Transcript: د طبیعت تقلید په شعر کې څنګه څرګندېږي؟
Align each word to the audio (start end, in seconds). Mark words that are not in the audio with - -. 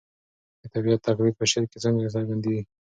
د 0.61 0.63
طبیعت 0.73 0.99
تقلید 1.07 1.33
په 1.37 1.45
شعر 1.51 1.63
کې 1.71 1.77
څنګه 1.83 2.13
څرګندېږي؟ 2.15 2.63